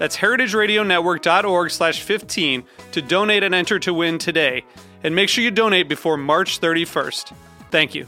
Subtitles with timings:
[0.00, 4.64] That's heritageradionetwork.org slash 15 to donate and enter to win today.
[5.04, 7.34] And make sure you donate before March 31st.
[7.70, 8.06] Thank you.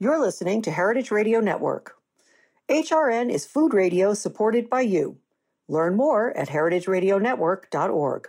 [0.00, 1.94] You're listening to Heritage Radio Network.
[2.68, 5.16] HRN is food radio supported by you.
[5.68, 8.28] Learn more at heritageradionetwork.org.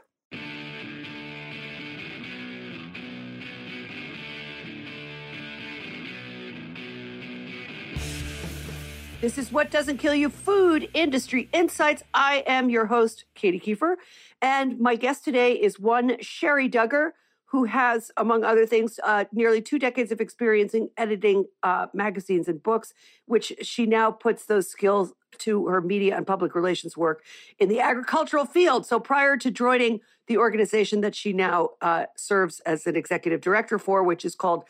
[9.23, 12.03] This is What Doesn't Kill You Food Industry Insights.
[12.13, 13.95] I am your host, Katy Keiffer,
[14.41, 17.11] and my guest today is one Sherri Dugger,
[17.45, 22.49] who has, among other things, uh, nearly two decades of experience in editing uh, magazines
[22.49, 22.93] and books,
[23.25, 27.23] which she now puts those skills to her media and public relations work
[27.58, 28.85] in the agricultural field.
[28.85, 33.80] So prior to joining the organization that she now uh, serves as an executive director
[33.80, 34.65] for, which is called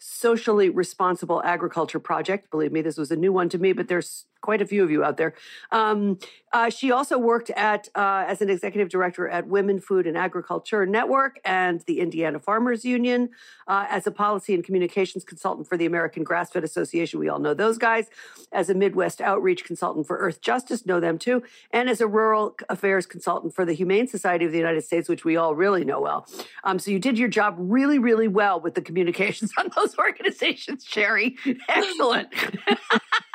[0.00, 2.50] Socially Responsible Agriculture Project.
[2.50, 4.90] Believe me, this was a new one to me, but there's quite a few of
[4.90, 5.34] you out there.
[5.70, 6.18] Um,
[6.52, 10.84] uh, she also worked at uh, as an executive director at Women Food and Agriculture
[10.84, 13.30] Network and the Indiana Farmers Union,
[13.68, 17.20] uh, as a policy and communications consultant for the American Grass Fed Association.
[17.20, 18.08] We all know those guys.
[18.52, 23.06] As a Midwest outreach consultant for Earthjustice, know them too, and as a rural affairs
[23.06, 26.26] consultant for the Humane Society of the United States, which we all really know well.
[26.64, 30.84] Um, so you did your job really, really well with the communications on those organizations,
[30.84, 31.36] Sherri.
[31.68, 32.28] Excellent.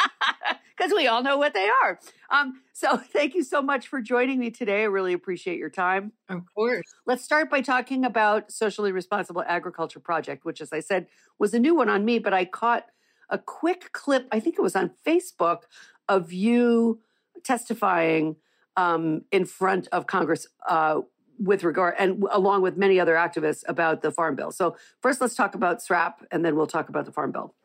[0.85, 1.99] because we all know what they are.
[2.29, 4.81] Um, so thank you so much for joining me today.
[4.81, 6.13] I really appreciate your time.
[6.29, 6.85] Of course.
[7.05, 11.07] Let's start by talking about Socially Responsible Agriculture Project, which, as I said,
[11.39, 12.85] was a new one on me, but I caught
[13.29, 15.63] a quick clip, I think it was on Facebook,
[16.07, 17.01] of you
[17.43, 18.35] testifying
[18.77, 21.01] um, in front of Congress uh,
[21.39, 24.51] with regard and along with many other activists about the farm bill.
[24.51, 27.55] So first let's talk about SRAP and then we'll talk about the farm bill.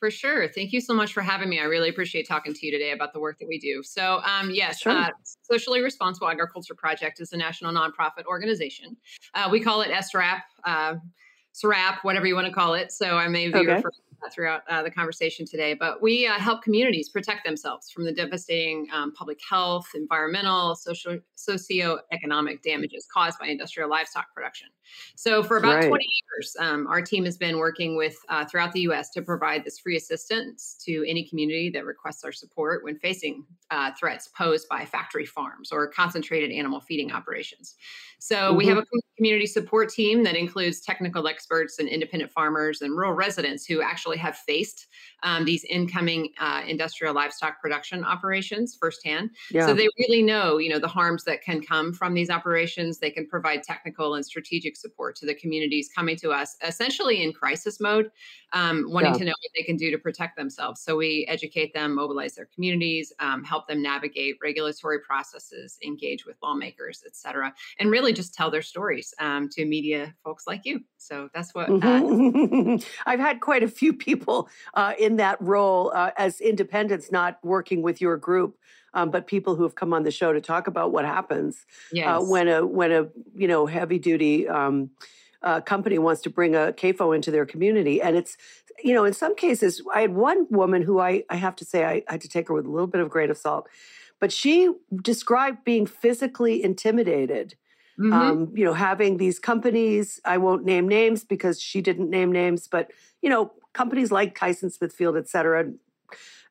[0.00, 0.46] For sure.
[0.46, 1.58] Thank you so much for having me.
[1.58, 3.82] I really appreciate talking to you today about the work that we do.
[3.82, 4.92] So, um, yes, sure.
[4.92, 5.10] uh,
[5.42, 8.96] Socially Responsible Agriculture Project is a national nonprofit organization.
[9.34, 10.94] Uh, we call it SRAP, uh,
[11.52, 12.92] SRAP, whatever you want to call it.
[12.92, 13.66] So, I may be okay.
[13.66, 15.74] referring throughout uh, the conversation today.
[15.74, 21.18] But we uh, help communities protect themselves from the devastating um, public health, environmental, social,
[21.36, 24.68] socioeconomic damages caused by industrial livestock production.
[25.16, 25.88] So, for about right.
[25.88, 29.10] 20 years, um, our team has been working with uh, throughout the U.S.
[29.10, 33.90] to provide this free assistance to any community that requests our support when facing uh,
[33.98, 37.74] threats posed by factory farms or concentrated animal feeding operations.
[38.18, 38.56] So, mm-hmm.
[38.56, 38.84] we have a
[39.16, 44.07] community support team that includes technical experts and independent farmers and rural residents who actually
[44.16, 44.86] have faced
[45.22, 49.30] um, these incoming uh, industrial livestock production operations firsthand.
[49.50, 49.66] Yeah.
[49.66, 52.98] So they really know, you know, the harms that can come from these operations.
[52.98, 57.32] They can provide technical and strategic support to the communities coming to us, essentially in
[57.32, 58.10] crisis mode,
[58.52, 59.18] um, wanting yeah.
[59.18, 60.80] to know what they can do to protect themselves.
[60.80, 66.36] So we educate them, mobilize their communities, um, help them navigate regulatory processes, engage with
[66.42, 70.80] lawmakers, et cetera, and really just tell their stories um, to media folks like you.
[70.96, 72.76] So that's what uh, mm-hmm.
[73.06, 77.82] I've had quite a few people uh, in that role uh, as independents, not working
[77.82, 78.56] with your group.
[78.94, 81.66] Um, but people who have come on the show to talk about what happens
[82.16, 84.90] uh, when a when a you know heavy duty um,
[85.42, 88.38] uh, company wants to bring a CAFO into their community, and it's
[88.82, 91.84] you know in some cases I had one woman who I I have to say
[91.84, 93.68] I, I had to take her with a little bit of grain of salt,
[94.20, 94.72] but she
[95.02, 97.56] described being physically intimidated
[97.98, 98.12] Mm-hmm.
[98.12, 102.68] Um, you know, having these companies, I won't name names because she didn't name names,
[102.68, 102.92] but,
[103.22, 105.70] you know, companies like Tyson Smithfield, et cetera,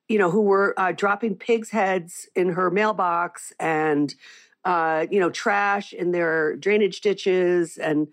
[0.07, 4.15] you know, who were uh, dropping pigs' heads in her mailbox and,
[4.63, 8.07] uh, you know, trash in their drainage ditches and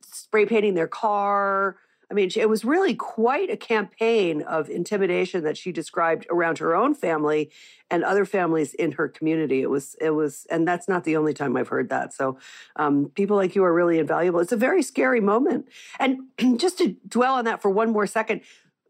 [0.00, 1.76] spray painting their car.
[2.14, 6.72] I mean, it was really quite a campaign of intimidation that she described around her
[6.72, 7.50] own family
[7.90, 9.62] and other families in her community.
[9.62, 12.14] It was, it was, and that's not the only time I've heard that.
[12.14, 12.38] So,
[12.76, 14.38] um, people like you are really invaluable.
[14.38, 15.66] It's a very scary moment.
[15.98, 16.20] And
[16.56, 18.42] just to dwell on that for one more second,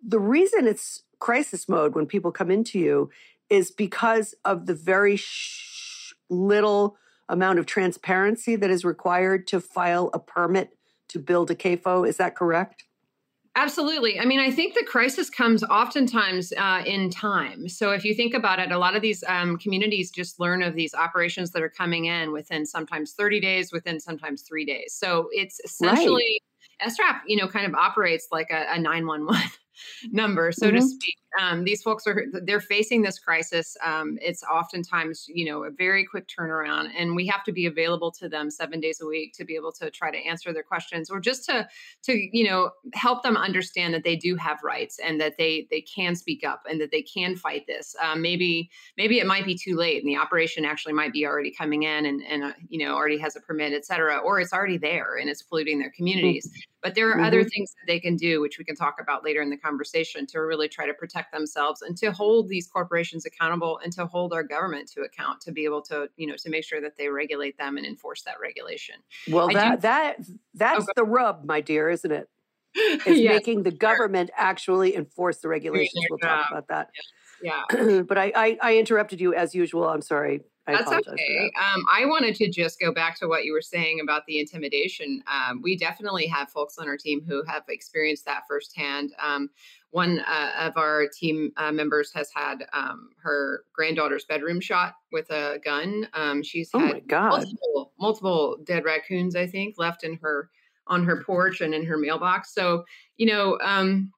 [0.07, 3.09] the reason it's crisis mode when people come into you
[3.49, 6.99] is because of the very sh- little
[7.31, 10.77] amount of transparency that is required to file a permit
[11.09, 12.07] to build a CAFO.
[12.07, 12.85] Is that correct?
[13.57, 14.19] Absolutely.
[14.19, 17.69] I mean, I think the crisis comes oftentimes uh, in time.
[17.69, 20.75] So if you think about it, a lot of these um, communities just learn of
[20.75, 24.93] these operations that are coming in within sometimes 30 days, within sometimes three days.
[24.93, 26.41] So it's essentially
[26.81, 26.91] right.
[26.91, 29.51] SRAP, you know, kind of operates like a, a 911
[30.11, 30.77] number, so mm-hmm.
[30.77, 31.17] to speak.
[31.41, 33.77] Um, these folks are they're facing this crisis.
[33.85, 38.11] Um, it's oftentimes you know a very quick turnaround, and we have to be available
[38.13, 41.11] to them seven days a week to be able to try to answer their questions,
[41.11, 41.69] or just to
[42.03, 45.81] to you know help them understand that they do have rights and that they they
[45.81, 47.97] can speak up and that they can fight this.
[48.03, 51.51] Um, maybe maybe it might be too late, and the operation actually might be already
[51.51, 54.53] coming in and and uh, you know already has a permit, et cetera, or it's
[54.53, 56.47] already there and it's polluting their communities.
[56.47, 56.71] Mm-hmm.
[56.85, 57.25] But there are mm-hmm.
[57.25, 60.27] other things that they can do, which we can talk about later in the conversation,
[60.27, 64.33] to really try to protect themselves and to hold these corporations accountable and to hold
[64.33, 67.09] our government to account to be able to, you know, to make sure that they
[67.09, 68.97] regulate them and enforce that regulation.
[69.31, 70.17] Well, I that do, that
[70.55, 72.29] that's oh, the rub, my dear, isn't it?
[72.77, 74.47] It's yes, making the government sure.
[74.47, 76.05] actually enforce the regulations.
[76.11, 76.91] We'll talk about that.
[77.41, 77.63] Yeah.
[77.73, 78.03] yeah.
[78.09, 79.89] but I, I, I interrupted you as usual.
[79.89, 80.41] I'm sorry.
[80.67, 81.51] I That's okay.
[81.55, 81.75] That.
[81.75, 85.23] Um, I wanted to just go back to what you were saying about the intimidation.
[85.27, 89.13] Um, we definitely have folks on our team who have experienced that firsthand.
[89.23, 89.51] Um,
[89.95, 95.31] one uh, of our team uh, members has had um, her granddaughter's bedroom shot with
[95.31, 96.09] a gun.
[96.15, 100.51] Um, she's oh had multiple, multiple dead raccoons, I think, left in her
[100.89, 102.53] on her porch and in her mailbox.
[102.53, 102.85] So
[103.19, 104.11] you know um,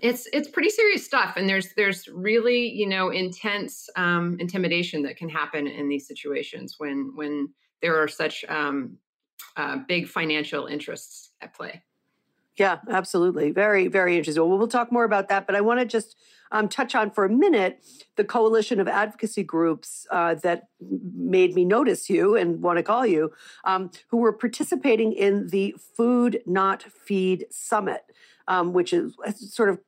[0.00, 5.18] it's it's pretty serious stuff and there's there's really you know intense um, intimidation that
[5.18, 7.50] can happen in these situations when when
[7.82, 8.96] there are such um,
[9.58, 11.82] uh, big financial interests at play
[12.60, 15.86] yeah absolutely very very interesting well we'll talk more about that but i want to
[15.86, 16.16] just
[16.52, 17.82] um, touch on for a minute
[18.16, 23.06] the coalition of advocacy groups uh, that made me notice you and want to call
[23.06, 23.32] you
[23.64, 28.02] um, who were participating in the food not feed summit
[28.46, 29.78] um, which is sort of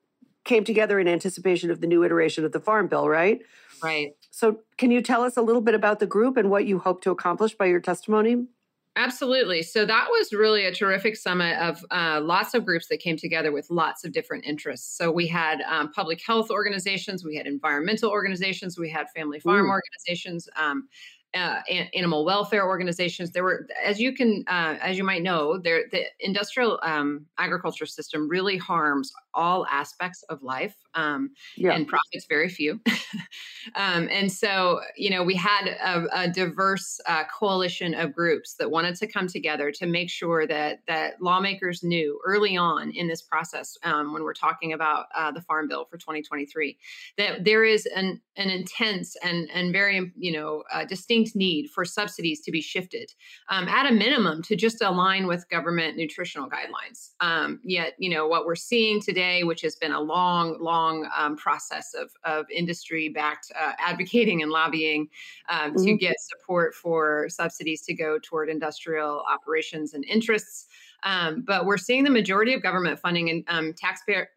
[0.44, 3.42] came together in anticipation of the new iteration of the Farm Bill, right?
[3.82, 4.16] Right.
[4.30, 7.02] So, can you tell us a little bit about the group and what you hope
[7.02, 8.46] to accomplish by your testimony?
[8.94, 9.62] Absolutely.
[9.62, 13.50] So that was really a terrific summit of uh, lots of groups that came together
[13.50, 14.98] with lots of different interests.
[14.98, 19.66] So we had um, public health organizations, we had environmental organizations, we had family farm
[19.66, 19.70] Ooh.
[19.70, 20.46] organizations.
[20.56, 20.88] Um,
[21.34, 21.60] uh,
[21.94, 23.32] animal welfare organizations.
[23.32, 27.86] There were, as you can, uh, as you might know, there the industrial um, agriculture
[27.86, 31.72] system really harms all aspects of life um, yeah.
[31.72, 32.80] and profits very few.
[33.74, 38.70] um, and so, you know, we had a, a diverse uh, coalition of groups that
[38.70, 43.22] wanted to come together to make sure that that lawmakers knew early on in this
[43.22, 46.76] process, um, when we're talking about uh, the Farm Bill for 2023,
[47.16, 50.84] that there is an an intense and and very you know uh,
[51.22, 53.12] distinct need for subsidies to be shifted
[53.48, 57.10] um, at a minimum to just align with government nutritional guidelines.
[57.20, 61.36] Um, yet, you know, what we're seeing today, which has been a long, long um,
[61.36, 65.08] process of, of industry backed uh, advocating and lobbying
[65.48, 65.84] um, mm-hmm.
[65.84, 70.66] to get support for subsidies to go toward industrial operations and interests.
[71.04, 74.28] Um, but we're seeing the majority of government funding and um, taxpayer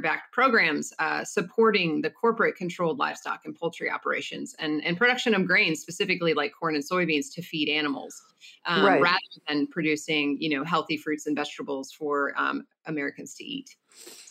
[0.00, 5.46] backed programs uh, supporting the corporate controlled livestock and poultry operations and, and production of
[5.46, 8.22] grains, specifically like corn and soybeans, to feed animals,
[8.66, 9.00] um, right.
[9.00, 13.76] rather than producing you know healthy fruits and vegetables for um, Americans to eat.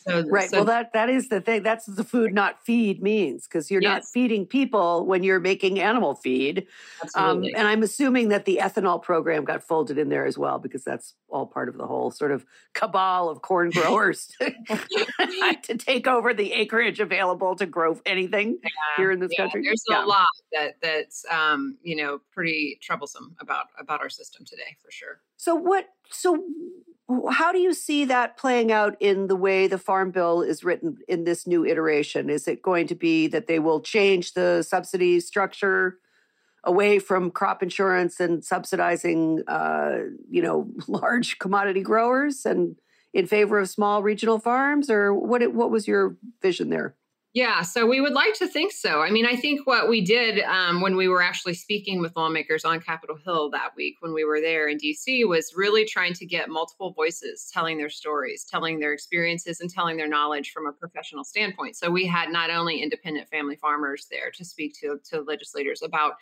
[0.08, 0.50] So, right.
[0.50, 1.64] So, well, that that is the thing.
[1.64, 3.90] That's the food not feed means because you're yes.
[3.90, 6.68] not feeding people when you're making animal feed.
[7.16, 10.84] Um, and I'm assuming that the ethanol program got folded in there as well because
[10.84, 16.36] that's all part of the whole sort of cabal of corn growers to take over
[16.36, 18.70] the acreage available to grow anything yeah.
[18.98, 19.44] here in this yeah.
[19.44, 19.64] country.
[19.64, 20.04] There's yeah.
[20.04, 24.92] a lot that that's um, you know pretty troublesome about about our system today for
[24.92, 25.22] sure.
[25.38, 25.88] So what?
[26.10, 26.44] So
[27.32, 30.98] how do you see that playing out in the way the farm bill is written
[31.08, 32.30] in this new iteration?
[32.30, 36.00] Is it going to be that they will change the subsidy structure
[36.64, 40.00] away from crop insurance and subsidizing, uh,
[40.30, 42.76] you know, large commodity growers and
[43.14, 45.42] in favor of small regional farms, or what?
[45.54, 46.96] What was your vision there?
[47.36, 49.02] Yeah, so we would like to think so.
[49.02, 52.64] I mean, I think what we did um, when we were actually speaking with lawmakers
[52.64, 56.26] on Capitol Hill that week when we were there in DC was really trying to
[56.26, 60.72] get multiple voices telling their stories, telling their experiences, and telling their knowledge from a
[60.72, 61.76] professional standpoint.
[61.76, 66.14] So we had not only independent family farmers there to speak to, to legislators about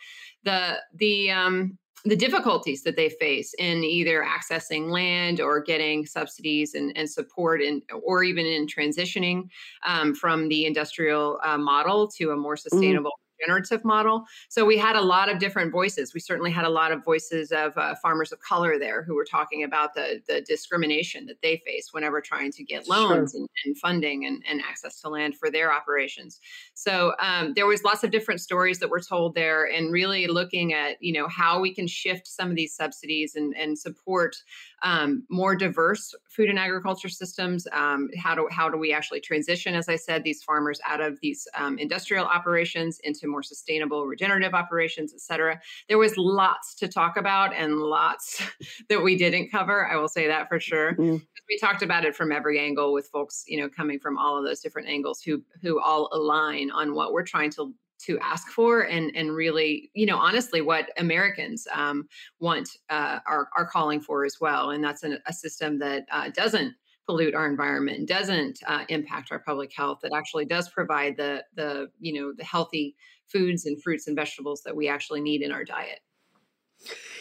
[0.42, 6.74] the the um, the difficulties that they face in either accessing land or getting subsidies
[6.74, 9.48] and, and support and or even in transitioning
[9.86, 12.60] um, from the industrial uh, model to a more mm.
[12.60, 14.24] sustainable regenerative model.
[14.48, 16.14] So we had a lot of different voices.
[16.14, 19.24] We certainly had a lot of voices of uh, farmers of color there who were
[19.24, 23.40] talking about the, the discrimination that they face whenever trying to get loans sure.
[23.40, 26.40] and, and, funding and, and, access to land for their operations.
[26.74, 30.72] So um, there was lots of different stories that were told there and really looking
[30.72, 34.36] at, you know, how we can shift some of these subsidies and, and support
[34.84, 37.66] um, more diverse food and agriculture systems.
[37.72, 41.18] Um, how do how do we actually transition, as I said, these farmers out of
[41.20, 45.60] these um, industrial operations into more sustainable regenerative operations, et cetera.
[45.88, 48.42] There was lots to talk about and lots
[48.88, 49.90] that we didn't cover.
[49.90, 50.92] I will say that for sure.
[50.92, 51.16] Mm-hmm.
[51.48, 54.44] We talked about it from every angle with folks, you know, coming from all of
[54.44, 57.74] those different angles who who all align on what we're trying to
[58.06, 62.08] to ask for and and really you know honestly what americans um,
[62.40, 64.70] want uh, are are calling for as well.
[64.70, 66.74] And that's an, a system that uh, doesn't
[67.06, 69.98] pollute our environment doesn't uh, impact our public health.
[70.02, 72.96] That actually does provide the the you know the healthy
[73.26, 76.00] foods and fruits and vegetables that we actually need in our diet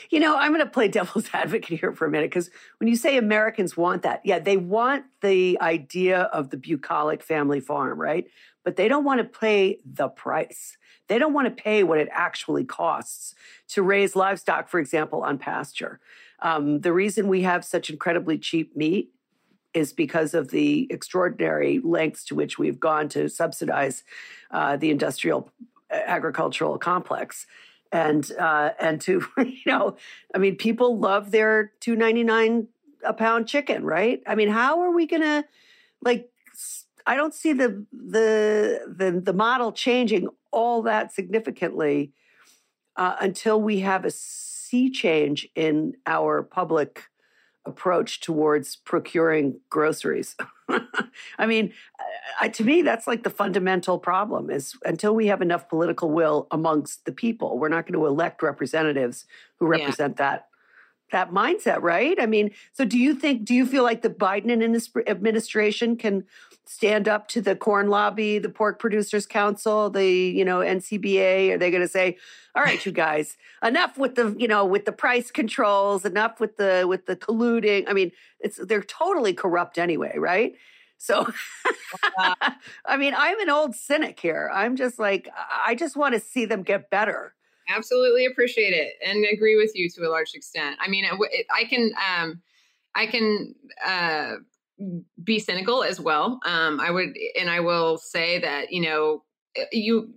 [0.10, 2.96] you know, I'm going to play devil's advocate here for a minute because when you
[2.96, 8.28] say Americans want that, yeah, they want the idea of the bucolic family farm, right?
[8.64, 10.78] but they don't want to pay the price.
[11.08, 13.36] They don't want to pay what it actually costs
[13.70, 16.00] to raise livestock, for example, on pasture.
[16.42, 19.10] Um, the reason we have such incredibly cheap meat
[19.74, 24.04] is because of the extraordinary lengths to which we've gone to subsidize
[24.52, 25.50] uh, the industrial
[25.92, 27.46] uh, agricultural complex
[27.94, 29.96] and uh, and to you know
[30.36, 32.68] i mean people love their 299
[33.06, 34.22] a pound chicken right?
[34.26, 35.46] I mean how are we gonna
[36.02, 36.30] like
[37.06, 42.14] I don't see the the the, the model changing all that significantly
[42.96, 47.04] uh, until we have a sea change in our public
[47.66, 50.36] approach towards procuring groceries.
[51.38, 51.74] I mean,
[52.42, 56.48] uh, to me, that's like the fundamental problem is until we have enough political will
[56.52, 59.26] amongst the people, we're not going to elect representatives
[59.60, 60.30] who represent yeah.
[60.32, 60.48] that
[61.14, 62.20] that mindset, right?
[62.20, 64.52] I mean, so do you think, do you feel like the Biden
[65.08, 66.26] administration can
[66.66, 71.52] stand up to the corn lobby, the pork producers council, the, you know, NCBA?
[71.52, 72.18] Are they going to say,
[72.56, 76.58] all right, you guys, enough with the, you know, with the price controls, enough with
[76.58, 77.86] the, with the colluding.
[77.88, 80.56] I mean, it's, they're totally corrupt anyway, right?
[80.98, 81.32] So,
[82.86, 84.50] I mean, I'm an old cynic here.
[84.54, 85.30] I'm just like,
[85.66, 87.34] I just want to see them get better
[87.70, 90.78] absolutely appreciate it and agree with you to a large extent.
[90.80, 92.42] I mean, I can, um,
[92.96, 93.56] I can
[93.86, 94.36] uh,
[95.24, 96.40] be cynical as well.
[96.46, 99.24] Um, I would, and I will say that you know,
[99.72, 100.14] you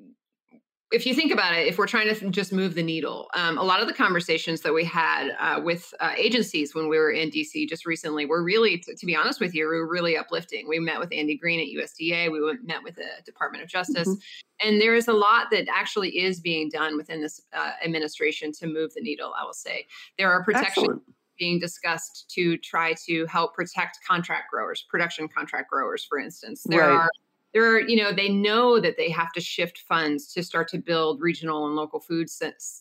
[0.93, 3.63] if you think about it, if we're trying to just move the needle, um, a
[3.63, 7.29] lot of the conversations that we had uh, with uh, agencies when we were in
[7.31, 10.69] DC just recently were really, to, to, be honest with you, were really uplifting.
[10.69, 14.69] We met with Andy Green at USDA, we met with the Department of Justice, mm-hmm.
[14.69, 18.69] and there is a lot that actually is being done within this uh, administration to
[18.69, 19.33] move the needle.
[19.37, 19.87] I will say
[20.19, 20.79] there are protections.
[20.79, 21.03] Excellent
[21.39, 26.63] being discussed to try to help protect contract growers, production contract growers, for instance.
[26.65, 26.93] There right.
[26.93, 27.11] are
[27.57, 30.77] there are, you know, they know that they have to shift funds to start to
[30.77, 32.29] build regional and local food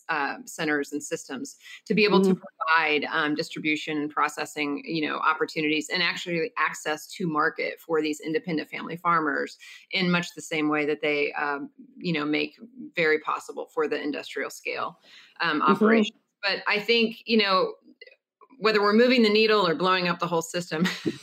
[0.10, 1.55] uh, centers and systems
[1.86, 2.34] to be able mm-hmm.
[2.34, 8.01] to provide um, distribution and processing, you know, opportunities and actually access to market for
[8.01, 9.58] these independent family farmers
[9.91, 12.60] in much the same way that they, um, you know, make
[12.98, 15.00] very possible for the industrial scale
[15.39, 15.72] um, mm-hmm.
[15.72, 16.20] operations.
[16.44, 17.75] But I think, you know,
[18.59, 20.88] whether we're moving the needle or blowing up the whole system.
[21.05, 21.13] you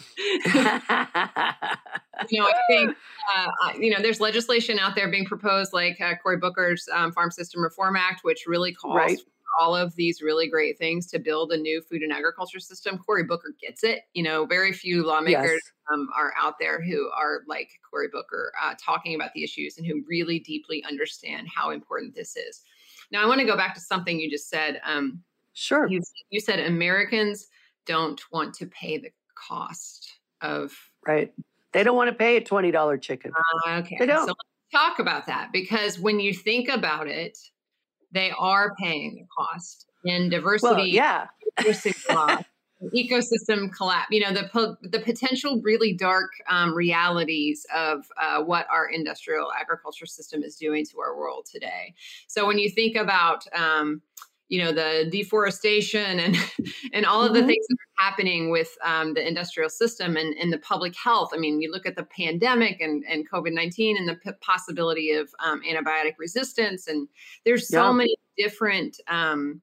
[2.40, 2.96] know, I think
[3.36, 7.30] uh, you know there's legislation out there being proposed, like uh, Cory Booker's um, Farm
[7.30, 9.18] System Reform Act, which really calls right.
[9.18, 12.98] for all of these really great things to build a new food and agriculture system.
[12.98, 14.00] Cory Booker gets it.
[14.14, 15.72] You know, very few lawmakers yes.
[15.92, 19.86] um, are out there who are like Cory Booker, uh, talking about the issues and
[19.86, 22.62] who really deeply understand how important this is.
[23.10, 24.80] Now, I want to go back to something you just said.
[24.84, 25.22] Um,
[25.54, 25.86] Sure.
[25.88, 27.48] You, you said Americans
[27.86, 30.72] don't want to pay the cost of.
[31.06, 31.32] Right.
[31.72, 33.32] They don't want to pay a $20 chicken.
[33.66, 33.96] Uh, okay.
[33.98, 34.26] They don't.
[34.26, 37.38] So let's talk about that because when you think about it,
[38.12, 40.74] they are paying the cost in diversity.
[40.74, 41.28] Well, yeah.
[42.94, 44.08] ecosystem collapse.
[44.10, 49.52] You know, the po- the potential really dark um, realities of uh, what our industrial
[49.58, 51.94] agriculture system is doing to our world today.
[52.26, 54.02] So when you think about um,
[54.52, 56.36] you know the deforestation and
[56.92, 57.48] and all of the mm-hmm.
[57.48, 61.38] things that are happening with um, the industrial system and, and the public health i
[61.38, 65.62] mean you look at the pandemic and, and covid-19 and the p- possibility of um,
[65.62, 67.08] antibiotic resistance and
[67.46, 67.92] there's so yeah.
[67.92, 69.62] many different um,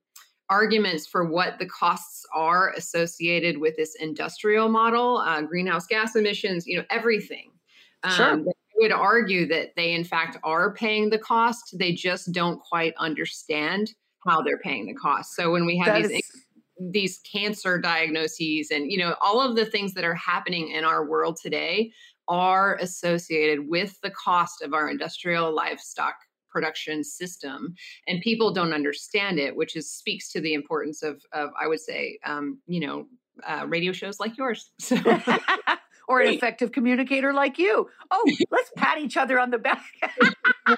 [0.49, 6.65] arguments for what the costs are associated with this industrial model uh, greenhouse gas emissions
[6.65, 7.51] you know everything
[8.15, 8.31] sure.
[8.31, 8.47] Um,
[8.81, 13.93] would argue that they in fact are paying the cost they just don't quite understand
[14.25, 15.35] how they're paying the cost.
[15.35, 16.45] So when we have that these is-
[16.79, 21.05] these cancer diagnoses and you know all of the things that are happening in our
[21.05, 21.91] world today
[22.27, 26.15] are associated with the cost of our industrial livestock
[26.49, 27.73] production system
[28.07, 31.79] and people don't understand it which is speaks to the importance of of i would
[31.79, 33.05] say um, you know
[33.47, 34.95] uh, radio shows like yours so.
[36.07, 39.83] or an effective communicator like you oh let's pat each other on the back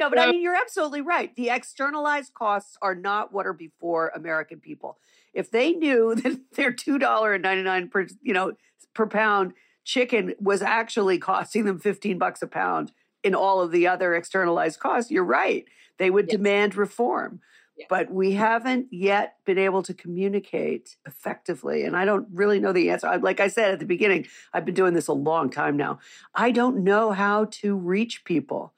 [0.00, 1.34] no, but I mean, you're absolutely right.
[1.36, 4.98] The externalized costs are not what are before American people.
[5.34, 8.54] If they knew that their two dollar and ninety nine per you know
[8.94, 9.52] per pound
[9.84, 12.92] chicken was actually costing them fifteen bucks a pound
[13.22, 15.66] in all of the other externalized costs, you're right.
[15.98, 16.36] They would yes.
[16.36, 17.40] demand reform.
[17.76, 17.86] Yes.
[17.90, 21.84] But we haven't yet been able to communicate effectively.
[21.84, 23.18] And I don't really know the answer.
[23.18, 25.98] Like I said at the beginning, I've been doing this a long time now.
[26.34, 28.74] I don't know how to reach people.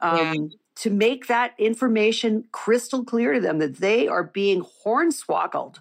[0.00, 5.76] Um, yeah to make that information crystal clear to them that they are being hornswoggled.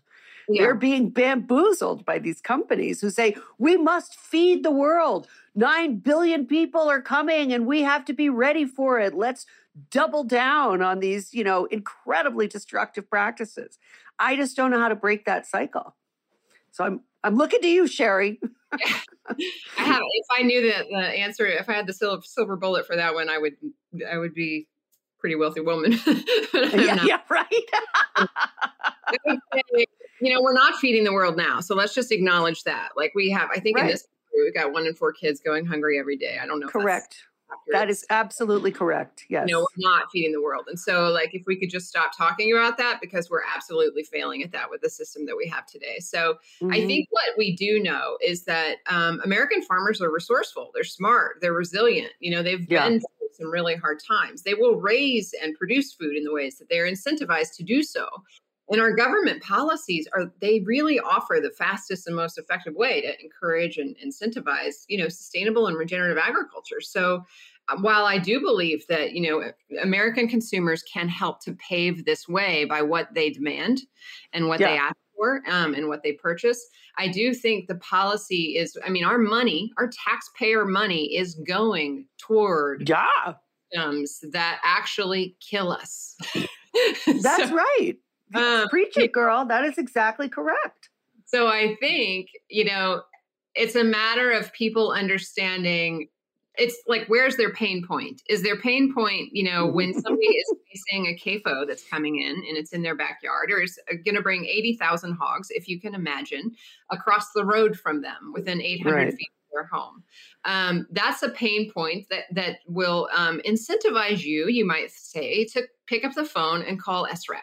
[0.47, 0.61] Yeah.
[0.61, 5.27] They're being bamboozled by these companies who say, we must feed the world.
[5.55, 9.15] Nine billion people are coming and we have to be ready for it.
[9.15, 9.47] Let's
[9.89, 13.79] double down on these, you know, incredibly destructive practices.
[14.19, 15.95] I just don't know how to break that cycle.
[16.69, 18.39] So I'm I'm looking to you, Sherri.
[18.71, 18.83] I
[19.77, 20.01] have.
[20.13, 23.15] If I knew that the answer, if I had the silver, silver bullet for that
[23.15, 23.55] one, I would
[24.11, 24.67] I would be
[25.21, 25.91] pretty wealthy woman.
[26.53, 27.45] yeah, yeah, right.
[30.19, 31.61] you know, we're not feeding the world now.
[31.61, 32.89] So let's just acknowledge that.
[32.97, 33.85] Like we have, I think right.
[33.85, 36.37] in this we've got one in four kids going hungry every day.
[36.41, 36.67] I don't know.
[36.67, 37.23] Correct.
[37.71, 39.25] That is absolutely correct.
[39.29, 39.47] Yes.
[39.49, 40.65] No, we're not feeding the world.
[40.67, 44.43] And so, like, if we could just stop talking about that because we're absolutely failing
[44.43, 45.99] at that with the system that we have today.
[45.99, 46.73] So, mm-hmm.
[46.73, 51.37] I think what we do know is that um, American farmers are resourceful, they're smart,
[51.41, 52.11] they're resilient.
[52.19, 52.87] You know, they've yeah.
[52.87, 54.43] been through some really hard times.
[54.43, 58.07] They will raise and produce food in the ways that they're incentivized to do so.
[58.71, 63.21] And our government policies are they really offer the fastest and most effective way to
[63.21, 66.79] encourage and incentivize, you know, sustainable and regenerative agriculture.
[66.79, 67.25] So
[67.79, 72.65] while I do believe that, you know, American consumers can help to pave this way
[72.65, 73.81] by what they demand
[74.33, 74.69] and what yeah.
[74.69, 76.65] they ask for um, and what they purchase,
[76.97, 82.07] I do think the policy is, I mean, our money, our taxpayer money is going
[82.17, 83.33] toward yeah.
[83.71, 86.15] systems that actually kill us.
[87.05, 87.95] That's so, right.
[88.33, 89.45] Um, Preach it, girl.
[89.45, 90.89] That is exactly correct.
[91.25, 93.03] So I think, you know,
[93.55, 96.07] it's a matter of people understanding
[96.57, 100.53] it's like where's their pain point is their pain point you know when somebody is
[100.69, 104.15] facing a CAFO that's coming in and it's in their backyard or is uh, going
[104.15, 106.51] to bring 80,000 hogs if you can imagine
[106.89, 109.13] across the road from them within 800 right.
[109.13, 110.03] feet of their home
[110.45, 115.63] um, that's a pain point that that will um, incentivize you you might say to
[115.87, 117.41] pick up the phone and call SRAP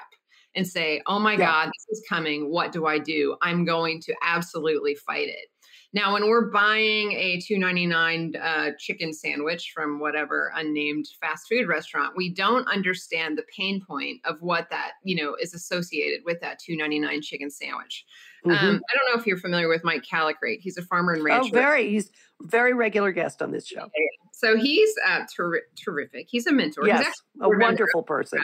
[0.54, 1.38] and say, oh my yeah.
[1.38, 2.50] God, this is coming.
[2.50, 3.36] What do I do?
[3.42, 5.48] I'm going to absolutely fight it.
[5.94, 11.46] Now, when we're buying a two ninety nine uh, chicken sandwich from whatever unnamed fast
[11.48, 16.20] food restaurant, we don't understand the pain point of what that you know is associated
[16.26, 18.04] with that two ninety nine chicken sandwich.
[18.44, 18.66] Mm-hmm.
[18.66, 20.60] Um, I don't know if you're familiar with Mike Callicrate.
[20.60, 21.50] He's a farmer and rancher.
[21.52, 21.90] Oh, very.
[21.90, 22.10] He's
[22.42, 23.88] very regular guest on this show.
[24.32, 26.26] So he's uh, ter- terrific.
[26.28, 26.86] He's a mentor.
[26.86, 28.40] Yes, a wonderful person.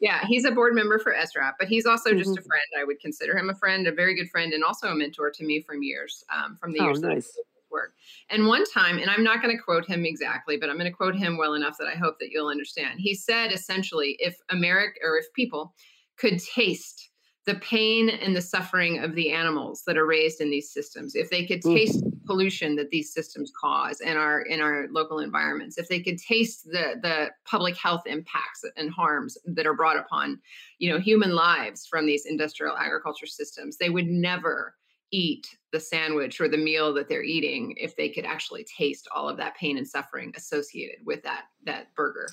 [0.00, 2.18] Yeah, he's a board member for SRAP, but he's also mm-hmm.
[2.18, 2.48] just a mm-hmm.
[2.48, 2.64] friend.
[2.78, 5.44] I would consider him a friend, a very good friend, and also a mentor to
[5.44, 7.36] me from years, um, from the oh, years nice.
[7.70, 7.94] work.
[8.30, 10.96] And one time, and I'm not going to quote him exactly, but I'm going to
[10.96, 13.00] quote him well enough that I hope that you'll understand.
[13.00, 15.74] He said essentially, if America or if people
[16.16, 17.10] could taste
[17.46, 21.30] the pain and the suffering of the animals that are raised in these systems if
[21.30, 21.74] they could mm.
[21.74, 22.24] taste mm.
[22.24, 26.64] pollution that these systems cause in our in our local environments if they could taste
[26.64, 30.40] the the public health impacts and harms that are brought upon
[30.78, 34.74] you know human lives from these industrial agriculture systems they would never
[35.10, 39.28] eat the sandwich or the meal that they're eating if they could actually taste all
[39.28, 42.26] of that pain and suffering associated with that that burger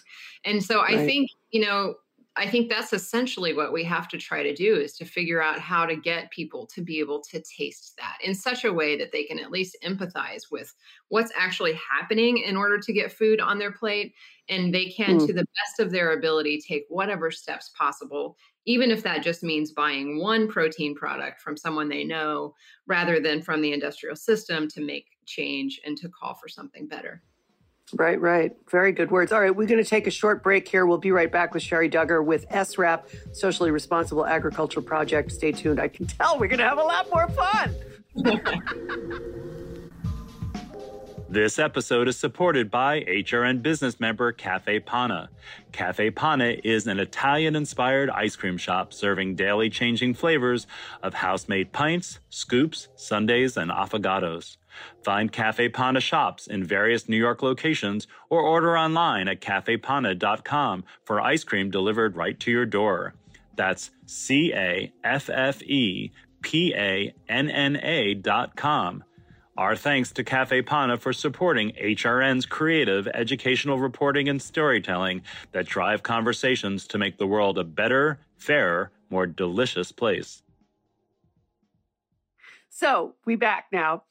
[0.45, 0.97] and so right.
[0.97, 1.95] i think you know
[2.37, 5.59] I think that's essentially what we have to try to do is to figure out
[5.59, 9.11] how to get people to be able to taste that in such a way that
[9.11, 10.73] they can at least empathize with
[11.09, 14.13] what's actually happening in order to get food on their plate.
[14.47, 15.27] And they can, mm.
[15.27, 19.73] to the best of their ability, take whatever steps possible, even if that just means
[19.73, 22.53] buying one protein product from someone they know
[22.87, 27.21] rather than from the industrial system to make change and to call for something better.
[27.93, 28.55] Right, right.
[28.69, 29.31] Very good words.
[29.31, 30.85] All right, we're going to take a short break here.
[30.85, 35.31] We'll be right back with Sherri Dugger with SRAP, Socially Responsible Agriculture Project.
[35.31, 35.79] Stay tuned.
[35.79, 37.75] I can tell we're going to have a lot more fun.
[41.31, 45.29] This episode is supported by HRN business member Caffe Panna.
[45.71, 50.67] Caffe Panna is an Italian inspired ice cream shop serving daily changing flavors
[51.01, 54.57] of house made pints, scoops, sundaes, and affogatos.
[55.05, 61.21] Find Caffe Panna shops in various New York locations or order online at caffepanna.com for
[61.21, 63.13] ice cream delivered right to your door.
[63.55, 69.05] That's C A F F E P A N N A dot com.
[69.61, 75.21] Our thanks to Caffe Panna for supporting HRN's creative educational reporting and storytelling
[75.51, 80.41] that drive conversations to make the world a better, fairer, more delicious place.
[82.71, 84.05] So, we back now.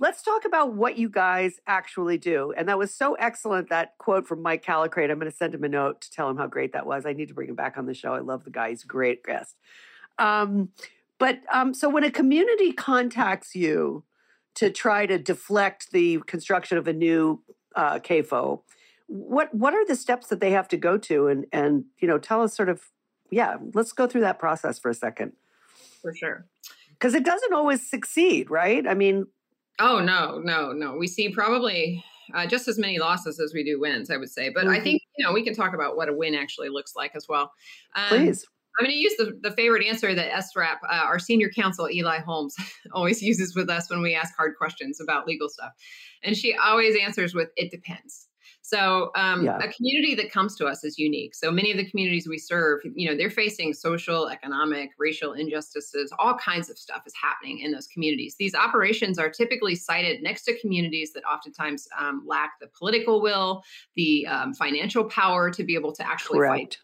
[0.00, 2.52] Let's talk about what you guys actually do.
[2.56, 5.12] And that was so excellent that quote from Mike Callicrate.
[5.12, 7.06] I'm going to send him a note to tell him how great that was.
[7.06, 8.14] I need to bring him back on the show.
[8.14, 8.70] I love the guy.
[8.70, 9.54] He's a great guest.
[10.18, 10.70] Um,
[11.20, 14.02] but um, so when a community contacts you
[14.56, 17.42] to try to deflect the construction of a new
[17.74, 18.62] uh, CAFO,
[19.06, 21.28] what what are the steps that they have to go to?
[21.28, 22.82] And and you know, tell us sort of,
[23.30, 25.32] yeah, let's go through that process for a second.
[26.02, 26.46] For sure.
[26.90, 28.86] Because it doesn't always succeed, right?
[28.86, 29.26] I mean,
[29.78, 30.96] Oh no, no, no.
[30.96, 32.02] We see probably
[32.34, 34.48] uh, just as many losses as we do wins, I would say.
[34.48, 34.72] But mm-hmm.
[34.72, 37.26] I think you know we can talk about what a win actually looks like as
[37.28, 37.52] well.
[37.94, 38.46] Um, Please.
[38.78, 42.18] I'm going to use the, the favorite answer that SRAP, uh, our senior counsel, Eli
[42.18, 42.54] Holmes,
[42.92, 45.72] always uses with us when we ask hard questions about legal stuff.
[46.22, 48.28] And she always answers with, it depends.
[48.66, 49.58] So um, yeah.
[49.58, 51.36] a community that comes to us is unique.
[51.36, 56.12] So many of the communities we serve, you know, they're facing social, economic, racial injustices.
[56.18, 58.34] All kinds of stuff is happening in those communities.
[58.40, 63.62] These operations are typically sited next to communities that oftentimes um, lack the political will,
[63.94, 66.74] the um, financial power to be able to actually right.
[66.74, 66.78] fight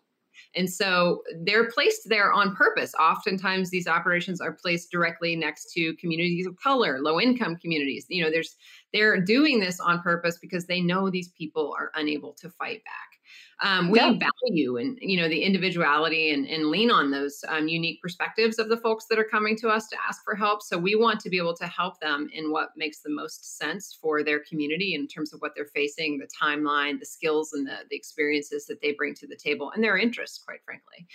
[0.55, 2.93] and so they're placed there on purpose.
[3.01, 8.07] Oftentimes, these operations are placed directly next to communities of color, low income communities.
[8.09, 8.57] You know, there's
[8.93, 13.19] they're doing this on purpose because they know these people are unable to fight back.
[13.63, 14.13] Um, we yeah.
[14.13, 18.69] value and you know the individuality and, and lean on those um, unique perspectives of
[18.69, 20.63] the folks that are coming to us to ask for help.
[20.63, 23.97] So we want to be able to help them in what makes the most sense
[24.01, 27.79] for their community in terms of what they're facing, the timeline, the skills, and the,
[27.89, 31.07] the experiences that they bring to the table, and their interests, quite frankly.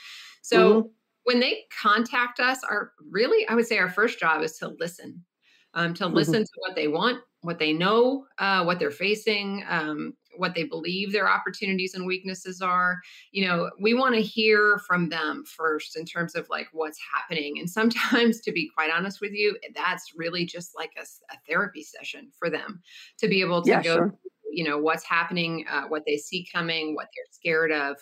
[0.42, 0.82] So.
[0.82, 0.88] Mm-hmm.
[1.24, 5.26] When they contact us, our really, I would say, our first job is to listen,
[5.74, 6.16] um, to mm-hmm.
[6.16, 10.64] listen to what they want, what they know, uh, what they're facing, um, what they
[10.64, 13.00] believe their opportunities and weaknesses are.
[13.32, 17.60] You know, we want to hear from them first in terms of like what's happening.
[17.60, 21.84] And sometimes, to be quite honest with you, that's really just like a, a therapy
[21.84, 22.82] session for them
[23.20, 23.96] to be able to yeah, go.
[23.96, 24.16] Sure.
[24.50, 27.98] You know what's happening, uh, what they see coming, what they're scared of,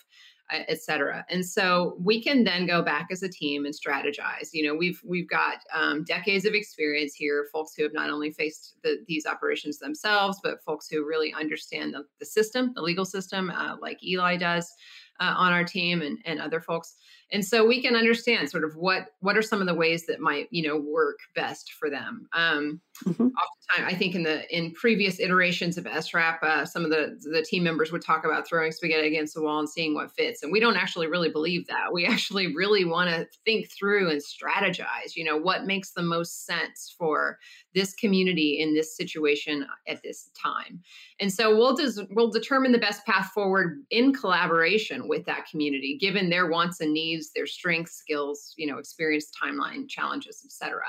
[0.52, 1.26] uh, et cetera.
[1.30, 4.50] And so we can then go back as a team and strategize.
[4.54, 8.32] You know, we've we've got um, decades of experience here, folks who have not only
[8.32, 13.06] faced the, these operations themselves, but folks who really understand the, the system, the legal
[13.06, 14.72] system, uh, like Eli does
[15.20, 16.96] uh, on our team and, and other folks
[17.32, 20.20] and so we can understand sort of what what are some of the ways that
[20.20, 23.28] might you know work best for them um, mm-hmm.
[23.28, 27.42] oftentimes i think in the in previous iterations of srap uh, some of the the
[27.42, 30.52] team members would talk about throwing spaghetti against the wall and seeing what fits and
[30.52, 35.16] we don't actually really believe that we actually really want to think through and strategize
[35.16, 37.38] you know what makes the most sense for
[37.76, 40.82] this community in this situation at this time
[41.20, 45.98] and so we'll des- we'll determine the best path forward in collaboration with that community
[46.00, 50.82] given their wants and needs their strengths, skills, you know, experience, timeline, challenges, etc.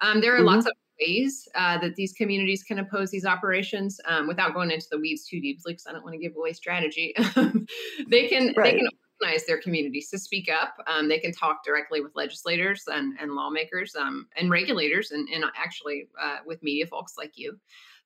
[0.00, 0.46] Um, there are mm-hmm.
[0.46, 4.86] lots of ways uh, that these communities can oppose these operations um, without going into
[4.90, 7.14] the weeds too deeply because I don't want to give away strategy.
[8.08, 8.72] they can right.
[8.72, 8.88] they can
[9.46, 10.76] their communities to speak up.
[10.86, 15.44] Um, they can talk directly with legislators and, and lawmakers um, and regulators and, and
[15.56, 17.58] actually uh, with media folks like you.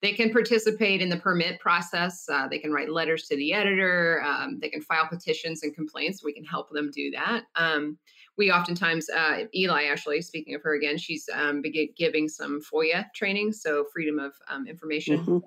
[0.02, 2.26] They can participate in the permit process.
[2.30, 4.22] Uh, they can write letters to the editor.
[4.24, 6.24] Um, they can file petitions and complaints.
[6.24, 7.44] We can help them do that.
[7.54, 7.98] Um,
[8.38, 11.62] we oftentimes, uh, Eli, actually, speaking of her again, she's um,
[11.96, 15.18] giving some FOIA training, so freedom of um, information.
[15.18, 15.38] Mm-hmm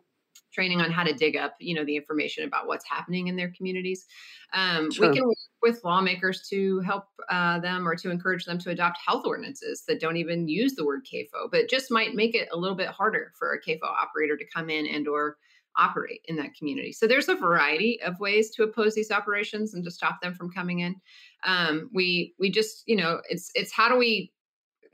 [0.53, 3.51] training on how to dig up you know the information about what's happening in their
[3.57, 4.05] communities
[4.53, 5.09] um, sure.
[5.09, 8.99] we can work with lawmakers to help uh, them or to encourage them to adopt
[9.03, 12.57] health ordinances that don't even use the word CAFO, but just might make it a
[12.57, 15.37] little bit harder for a CAFO operator to come in and or
[15.77, 16.91] operate in that community.
[16.91, 20.51] So there's a variety of ways to oppose these operations and to stop them from
[20.51, 20.95] coming in.
[21.45, 24.31] Um, we we just you know it's it's how do we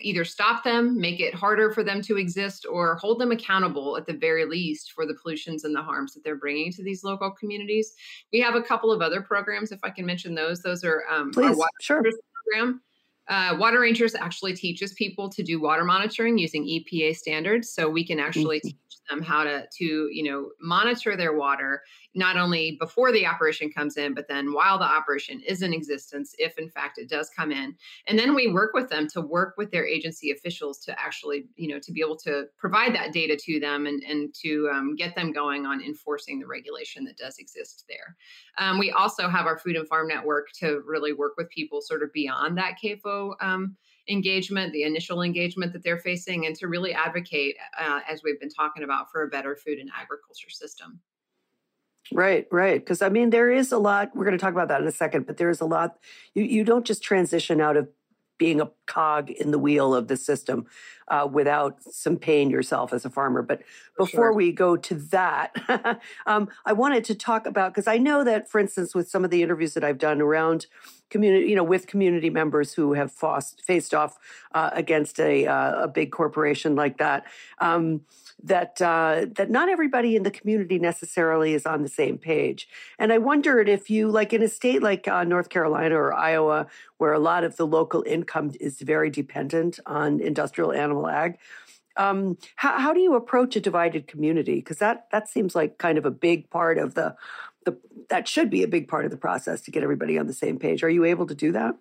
[0.02, 4.06] either stop them, make it harder for them to exist, or hold them accountable at
[4.06, 7.32] the very least for the pollutions and the harms that they're bringing to these local
[7.32, 7.94] communities.
[8.32, 10.62] We have a couple of other programs, if I can mention those.
[10.62, 12.04] Those are um, Please, our water sure.
[12.46, 12.82] program.
[13.28, 18.04] Uh, water Rangers actually teaches people to do water monitoring using EPA standards, so we
[18.04, 18.70] can actually mm-hmm.
[18.70, 21.82] teach them how to to you know monitor their water
[22.16, 26.34] not only before the operation comes in, but then while the operation is in existence,
[26.40, 27.76] if in fact it does come in.
[28.08, 31.68] And then we work with them to work with their agency officials to actually, you
[31.68, 35.16] know, to be able to provide that data to them and, and to um, get
[35.16, 38.16] them going on enforcing the regulation that does exist there.
[38.58, 42.02] Um, we also have our Food and Farm Network to really work with people sort
[42.02, 43.34] of beyond that CAFO.
[43.40, 48.40] Um, engagement, the initial engagement that they're facing, and to really advocate, uh, as we've
[48.40, 51.00] been talking about, for a better food and agriculture system.
[52.12, 52.80] Right, right.
[52.80, 54.12] Because I mean, there is a lot.
[54.16, 55.98] We're going to talk about that in a second, but there is a lot.
[56.34, 57.88] You you don't just transition out of
[58.40, 60.66] being a cog in the wheel of the system
[61.10, 63.42] uh, without some pain yourself as a farmer.
[63.42, 63.62] But
[63.98, 64.34] before sure.
[64.34, 68.60] we go to that, um, I wanted to talk about because I know that, for
[68.60, 70.68] instance, with some of the interviews that I've done around
[71.10, 74.18] community, you know, with community members who have faced off
[74.54, 77.26] uh, against a uh, a big corporation like that.
[77.60, 78.02] Um,
[78.44, 82.70] that uh, that not everybody in the community necessarily is on the same page.
[82.98, 86.68] And I wondered if you, like in a state like uh, North Carolina or Iowa,
[86.98, 90.99] where a lot of the local income is very dependent on industrial animal
[92.00, 94.56] um, how, how do you approach a divided community?
[94.56, 97.16] Because that that seems like kind of a big part of the
[97.66, 97.78] the
[98.10, 100.58] that should be a big part of the process to get everybody on the same
[100.58, 100.84] page.
[100.84, 101.76] Are you able to do that?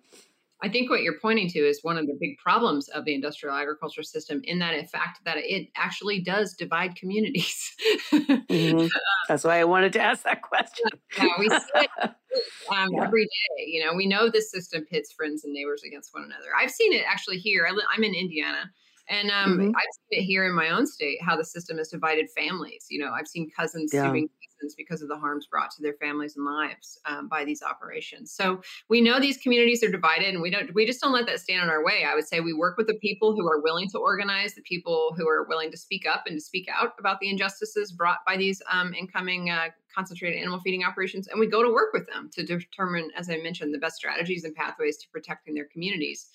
[0.61, 3.55] I think what you're pointing to is one of the big problems of the industrial
[3.55, 7.73] agriculture system, in that in fact that it actually does divide communities.
[8.11, 8.87] mm-hmm.
[9.29, 10.87] That's why I wanted to ask that question.
[11.17, 13.03] yeah, we see it um, yeah.
[13.05, 13.65] every day.
[13.67, 16.49] You know, we know this system pits friends and neighbors against one another.
[16.59, 17.65] I've seen it actually here.
[17.65, 18.69] I li- I'm in Indiana.
[19.09, 19.75] And um, mm-hmm.
[19.75, 22.85] I've seen it here in my own state how the system has divided families.
[22.89, 24.07] You know, I've seen cousins yeah.
[24.07, 27.63] suing cousins because of the harms brought to their families and lives um, by these
[27.63, 28.31] operations.
[28.31, 30.73] So we know these communities are divided, and we don't.
[30.73, 32.05] We just don't let that stand in our way.
[32.07, 35.13] I would say we work with the people who are willing to organize, the people
[35.17, 38.37] who are willing to speak up and to speak out about the injustices brought by
[38.37, 42.29] these um, incoming uh, concentrated animal feeding operations, and we go to work with them
[42.33, 46.29] to determine, as I mentioned, the best strategies and pathways to protecting their communities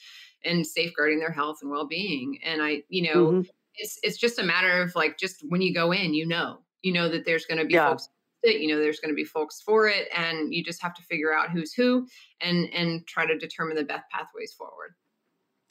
[0.44, 3.40] and safeguarding their health and well-being and i you know mm-hmm.
[3.76, 6.92] it's it's just a matter of like just when you go in you know you
[6.92, 7.88] know that there's going to be yeah.
[7.88, 8.09] folks
[8.42, 11.02] that you know there's going to be folks for it and you just have to
[11.02, 12.07] figure out who's who
[12.40, 14.94] and and try to determine the best pathways forward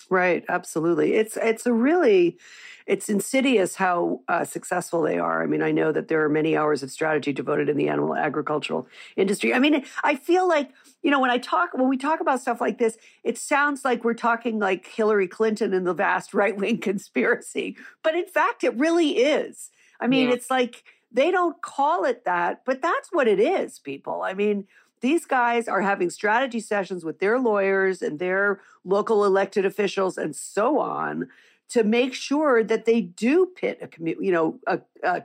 [0.09, 1.13] Right, absolutely.
[1.13, 2.37] It's it's a really
[2.85, 5.41] it's insidious how uh, successful they are.
[5.41, 8.15] I mean, I know that there are many hours of strategy devoted in the animal
[8.15, 9.53] agricultural industry.
[9.53, 10.71] I mean, I feel like
[11.03, 14.03] you know when I talk when we talk about stuff like this, it sounds like
[14.03, 18.75] we're talking like Hillary Clinton and the vast right wing conspiracy, but in fact, it
[18.75, 19.69] really is.
[19.99, 20.35] I mean, yeah.
[20.35, 24.23] it's like they don't call it that, but that's what it is, people.
[24.23, 24.65] I mean,
[25.01, 30.35] these guys are having strategy sessions with their lawyers and their local elected officials and
[30.35, 31.27] so on
[31.69, 34.59] to make sure that they do pit a commu- you know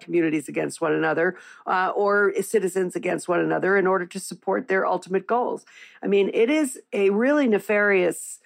[0.01, 4.87] communities against one another uh, or citizens against one another in order to support their
[4.87, 5.65] ultimate goals.
[6.03, 8.41] I mean, it is a really nefarious.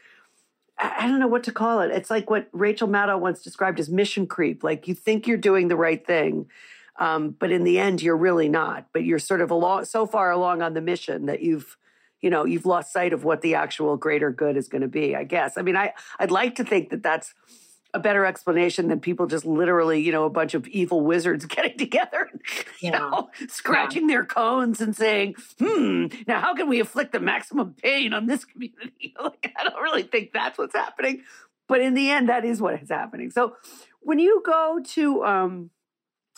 [0.79, 1.93] I don't know what to call it.
[1.93, 4.65] It's like what Rachel Maddow once described as mission creep.
[4.65, 6.47] Like you think you're doing the right thing,
[6.99, 8.87] um, but in the end, you're really not.
[8.93, 11.77] But you're sort of along, so far along on the mission that you've,
[12.21, 15.15] you know, you've lost sight of what the actual greater good is going to be.
[15.15, 15.57] I guess.
[15.57, 17.33] I mean, I I'd like to think that that's
[17.95, 21.77] a better explanation than people just literally, you know, a bunch of evil wizards getting
[21.77, 22.31] together,
[22.81, 22.99] you yeah.
[22.99, 24.17] know, scratching yeah.
[24.17, 28.45] their cones and saying, "Hmm, now how can we inflict the maximum pain on this
[28.45, 31.23] community?" like, I don't really think that's what's happening,
[31.69, 33.31] but in the end, that is what is happening.
[33.31, 33.57] So,
[34.01, 35.71] when you go to um,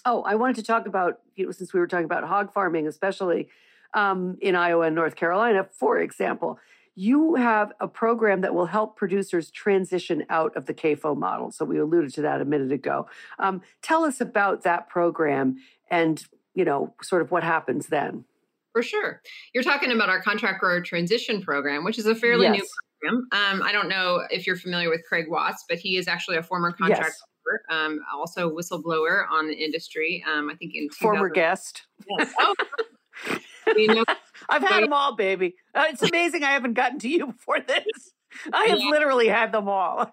[0.05, 2.87] Oh, I wanted to talk about, you know, since we were talking about hog farming,
[2.87, 3.49] especially
[3.95, 6.59] um, in Iowa and North Carolina, for example,
[6.94, 11.50] you have a program that will help producers transition out of the CAFO model.
[11.50, 13.09] So we alluded to that a minute ago.
[13.38, 15.57] Um, tell us about that program
[15.90, 18.24] and, you know, sort of what happens then.
[18.72, 19.22] For sure.
[19.52, 22.57] You're talking about our contract grower transition program, which is a fairly yes.
[22.57, 22.66] new
[23.00, 23.28] program.
[23.33, 26.42] Um, I don't know if you're familiar with Craig Watts, but he is actually a
[26.42, 27.22] former contract yes
[27.68, 30.24] um, also whistleblower on the industry.
[30.30, 31.83] Um, I think in former guest.
[32.18, 32.33] Yes.
[32.40, 32.54] Oh,
[33.77, 34.05] you know,
[34.48, 35.55] I've had them all, baby.
[35.74, 38.12] Uh, it's amazing I haven't gotten to you before this.
[38.53, 38.90] I have yeah.
[38.90, 40.11] literally had them all.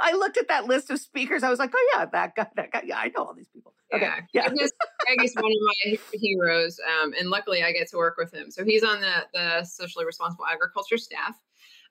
[0.00, 1.44] I looked at that list of speakers.
[1.44, 2.82] I was like, oh yeah, that guy, that guy.
[2.84, 3.72] Yeah, I know all these people.
[3.92, 4.06] Okay.
[4.32, 4.48] Yeah.
[4.52, 4.66] yeah.
[5.06, 5.52] Greg is one of
[5.84, 6.80] my heroes.
[7.00, 8.50] Um, and luckily I get to work with him.
[8.50, 11.36] So he's on the, the socially responsible agriculture staff.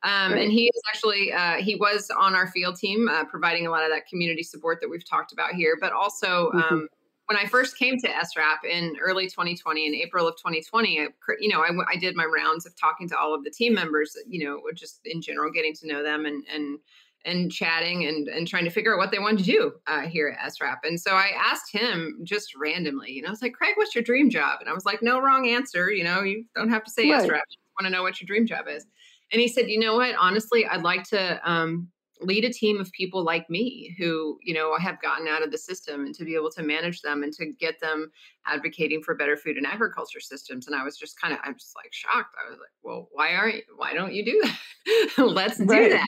[0.04, 3.72] Um, and he is actually uh, he was on our field team uh, providing a
[3.72, 6.86] lot of that community support that we've talked about here but also mm-hmm.
[7.28, 11.08] When i first came to srap in early 2020 in april of 2020 I,
[11.40, 14.16] you know I, I did my rounds of talking to all of the team members
[14.28, 16.80] you know just in general getting to know them and and
[17.26, 20.38] and chatting and, and trying to figure out what they wanted to do uh, here
[20.40, 20.80] at SRAP.
[20.84, 24.04] And so I asked him just randomly, you know, I was like, Craig, what's your
[24.04, 24.60] dream job?
[24.60, 25.92] And I was like, no wrong answer.
[25.92, 27.22] You know, you don't have to say right.
[27.22, 27.44] SRAP.
[27.50, 28.86] You want to know what your dream job is.
[29.32, 30.16] And he said, you know what?
[30.20, 31.88] Honestly, I'd like to um,
[32.24, 35.58] lead a team of people like me who, you know, have gotten out of the
[35.58, 38.12] system and to be able to manage them and to get them
[38.46, 40.68] advocating for better food and agriculture systems.
[40.68, 42.36] And I was just kind of, I'm just like shocked.
[42.46, 45.18] I was like, well, why aren't, you, why don't you do that?
[45.26, 45.84] Let's right.
[45.84, 46.08] do that.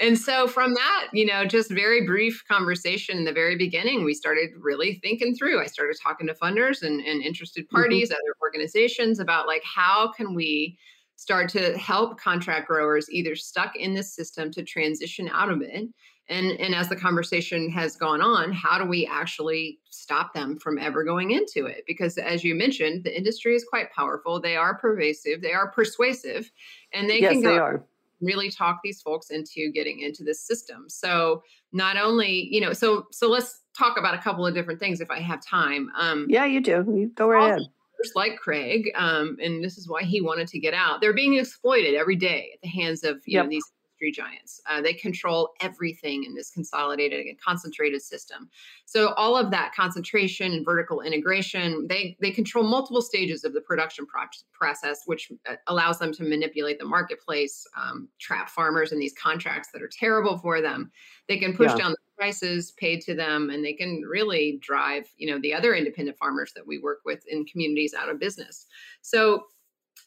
[0.00, 4.14] And so from that, you know, just very brief conversation in the very beginning, we
[4.14, 5.60] started really thinking through.
[5.60, 7.76] I started talking to funders and, and interested mm-hmm.
[7.76, 8.14] parties, mm-hmm.
[8.14, 10.78] other organizations about like how can we
[11.22, 15.88] start to help contract growers either stuck in this system to transition out of it
[16.28, 20.78] and and as the conversation has gone on how do we actually stop them from
[20.78, 24.74] ever going into it because as you mentioned the industry is quite powerful they are
[24.74, 26.50] pervasive they are persuasive
[26.92, 27.84] and they yes, can go they are
[28.20, 30.84] really talk these folks into getting into this system.
[30.88, 35.00] So not only, you know, so so let's talk about a couple of different things
[35.00, 35.90] if I have time.
[35.98, 36.84] Um, yeah, you do.
[36.94, 37.68] You go right ahead.
[38.14, 41.00] Like Craig, um, and this is why he wanted to get out.
[41.00, 43.44] They're being exploited every day at the hands of you yep.
[43.44, 43.64] know these
[44.02, 44.60] industry giants.
[44.68, 48.48] Uh, they control everything in this consolidated and concentrated system.
[48.84, 53.60] So all of that concentration and vertical integration, they they control multiple stages of the
[53.60, 58.98] production pro- process, which uh, allows them to manipulate the marketplace, um, trap farmers in
[58.98, 60.90] these contracts that are terrible for them.
[61.28, 61.78] They can push yeah.
[61.78, 65.74] down the prices paid to them, and they can really drive you know the other
[65.74, 68.66] independent farmers that we work with in communities out of business.
[69.00, 69.46] So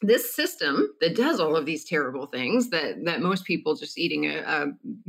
[0.00, 4.24] this system that does all of these terrible things that that most people just eating
[4.24, 4.38] a,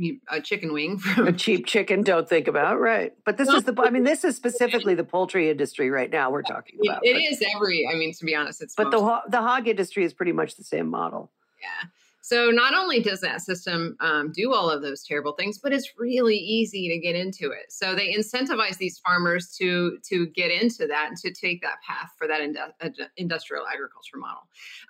[0.00, 3.14] a, a chicken wing from a cheap chicken don't think about right.
[3.24, 6.42] But this is the i mean this is specifically the poultry industry right now we're
[6.42, 9.66] talking about It is every i mean to be honest it's but the the hog
[9.66, 11.32] industry is pretty much the same model.
[11.62, 11.88] Yeah
[12.28, 15.94] so not only does that system um, do all of those terrible things, but it's
[15.96, 17.72] really easy to get into it.
[17.72, 22.10] So they incentivize these farmers to to get into that and to take that path
[22.18, 24.42] for that indu- industrial agriculture model,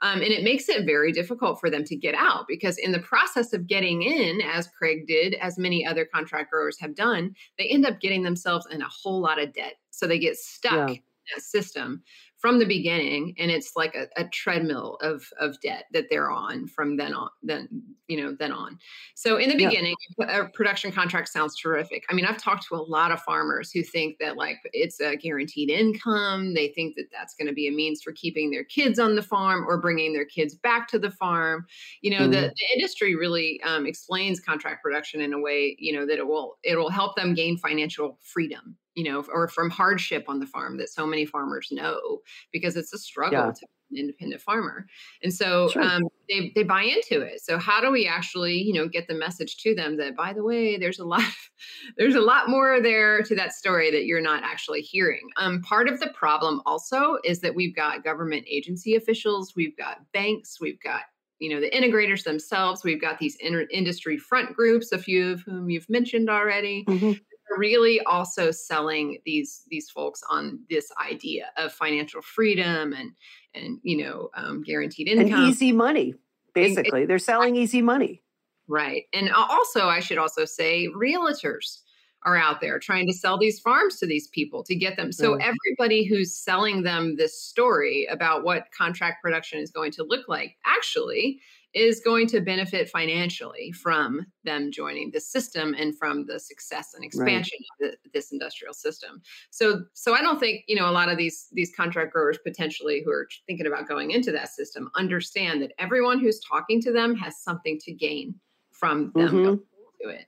[0.02, 2.98] um, and it makes it very difficult for them to get out because in the
[2.98, 7.68] process of getting in, as Craig did, as many other contract growers have done, they
[7.68, 9.74] end up getting themselves in a whole lot of debt.
[9.90, 10.88] So they get stuck.
[10.88, 10.94] Yeah.
[10.96, 11.02] in
[11.36, 12.02] that system
[12.38, 16.66] from the beginning and it's like a, a, treadmill of of debt that they're on
[16.68, 17.68] from then on then
[18.06, 18.78] you know then on
[19.14, 20.42] so in the beginning yeah.
[20.42, 23.82] a production contract sounds terrific i mean i've talked to a lot of farmers who
[23.82, 27.72] think that like it's a guaranteed income they think that that's going to be a
[27.72, 31.10] means for keeping their kids on the farm or bringing their kids back to the
[31.10, 31.66] farm
[32.02, 32.30] you know mm.
[32.30, 32.46] the, mm-hmm.
[32.46, 36.58] the, industry really um, explains contract production in a way you know that it will
[36.62, 40.76] it will help them gain financial freedom you know, or from hardship on the farm
[40.76, 42.18] that so many farmers know
[42.50, 43.52] because it's a struggle yeah.
[43.52, 44.86] to be an independent farmer.
[45.22, 45.84] And so sure.
[45.84, 47.40] um, they, they buy into it.
[47.40, 50.42] So how do we actually, you know, get the message to them that, by the
[50.42, 51.22] way, there's a lot,
[51.96, 55.28] there's a lot more there to that story that you're not actually hearing.
[55.36, 59.98] Um, part of the problem also is that we've got government agency officials, we've got
[60.12, 61.02] banks, we've got
[61.38, 65.40] you know the integrators themselves we've got these inter- industry front groups a few of
[65.42, 67.12] whom you've mentioned already mm-hmm
[67.56, 73.12] really also selling these these folks on this idea of financial freedom and
[73.54, 75.40] and you know um, guaranteed income.
[75.40, 76.14] and easy money
[76.54, 77.06] basically.
[77.06, 78.22] They're selling easy money.
[78.66, 79.04] Right.
[79.12, 81.80] And also i should also say realtors
[82.24, 85.12] are out there trying to sell these farms to these people to get them.
[85.12, 85.40] So mm.
[85.40, 90.56] everybody who's selling them this story about what contract production is going to look like
[90.64, 91.40] actually
[91.74, 97.04] is going to benefit financially from them joining the system and from the success and
[97.04, 97.90] expansion right.
[97.90, 99.20] of the, this industrial system.
[99.50, 103.02] So, so I don't think you know a lot of these these contract growers potentially
[103.04, 107.14] who are thinking about going into that system understand that everyone who's talking to them
[107.16, 108.34] has something to gain
[108.72, 109.44] from them mm-hmm.
[109.44, 109.60] going
[110.00, 110.26] into it.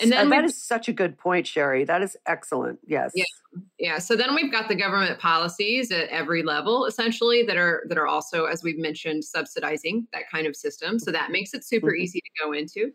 [0.00, 1.84] And then that is such a good point, Sherri.
[1.84, 2.80] That is excellent.
[2.86, 3.12] Yes.
[3.14, 3.24] Yeah.
[3.78, 3.98] Yeah.
[3.98, 8.06] So then we've got the government policies at every level, essentially, that are that are
[8.06, 10.98] also, as we've mentioned, subsidizing that kind of system.
[10.98, 12.02] So that makes it super mm-hmm.
[12.02, 12.92] easy to go into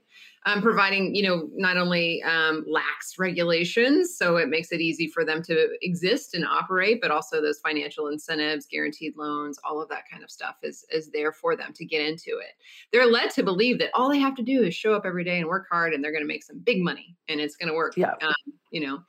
[0.47, 5.25] um, providing, you know, not only um, lax regulations, so it makes it easy for
[5.25, 10.03] them to exist and operate, but also those financial incentives, guaranteed loans, all of that
[10.09, 12.53] kind of stuff is is there for them to get into it.
[12.93, 15.39] They're led to believe that all they have to do is show up every day
[15.39, 17.75] and work hard, and they're going to make some big money, and it's going to
[17.75, 17.97] work.
[17.97, 18.13] Yeah.
[18.21, 18.33] Um,
[18.71, 18.99] you know.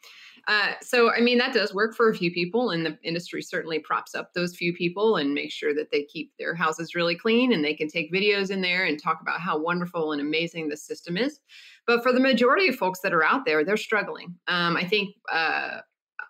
[0.49, 3.79] Uh, so, I mean, that does work for a few people, and the industry certainly
[3.79, 7.53] props up those few people and makes sure that they keep their houses really clean
[7.53, 10.77] and they can take videos in there and talk about how wonderful and amazing the
[10.77, 11.39] system is.
[11.87, 14.35] But for the majority of folks that are out there, they're struggling.
[14.49, 15.15] Um, I think.
[15.31, 15.81] Uh,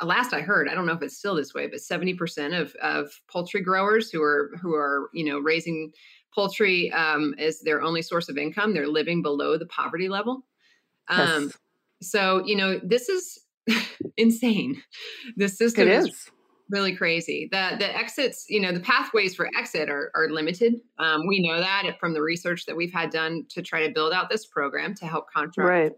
[0.03, 3.11] last I heard, I don't know if it's still this way, but 70% of, of
[3.29, 5.93] poultry growers who are who are you know raising
[6.33, 10.45] poultry um, as their only source of income, they're living below the poverty level.
[11.09, 11.59] Um, yes.
[12.01, 13.41] So you know this is
[14.17, 14.83] insane.
[15.37, 16.07] The system is.
[16.07, 16.31] is.
[16.71, 17.49] really crazy.
[17.51, 20.75] The the exits, you know, the pathways for exit are are limited.
[20.99, 24.13] Um, we know that from the research that we've had done to try to build
[24.13, 25.93] out this program to help contract right.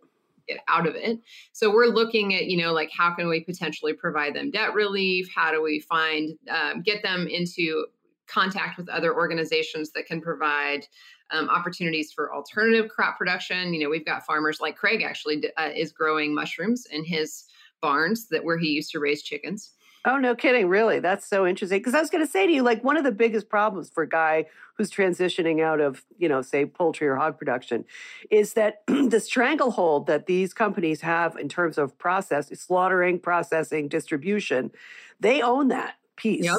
[0.48, 1.18] get out of it.
[1.52, 5.28] So we're looking at, you know, like how can we potentially provide them debt relief?
[5.34, 7.86] How do we find um, get them into
[8.28, 10.86] contact with other organizations that can provide
[11.32, 13.72] um, opportunities for alternative crop production.
[13.74, 17.44] You know, we've got farmers like Craig actually uh, is growing mushrooms in his
[17.80, 19.72] barns that where he used to raise chickens.
[20.06, 20.68] Oh, no kidding.
[20.68, 20.98] Really?
[20.98, 21.78] That's so interesting.
[21.78, 24.02] Because I was going to say to you, like, one of the biggest problems for
[24.02, 27.84] a guy who's transitioning out of, you know, say poultry or hog production
[28.30, 34.70] is that the stranglehold that these companies have in terms of process, slaughtering, processing, distribution,
[35.18, 36.44] they own that piece.
[36.44, 36.58] Yep.